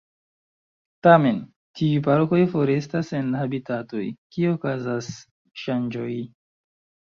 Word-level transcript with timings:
Tamen, 1.07 1.35
tiuj 1.81 1.99
parkoj 2.07 2.39
forestas 2.55 3.13
en 3.19 3.29
habitatoj 3.43 4.03
kie 4.09 4.57
okazas 4.57 5.13
ŝanĝoj. 5.67 6.11